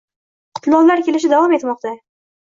[0.59, 1.95] Qutlovlar kelishi davom etmoqda